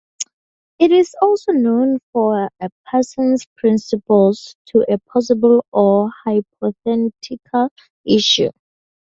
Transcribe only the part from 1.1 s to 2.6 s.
also known for